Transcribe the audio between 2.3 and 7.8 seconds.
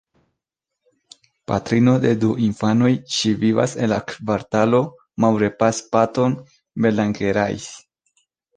infanoj, ŝi vivas en la kvartalo Maurepas-Patton-Bellangerais.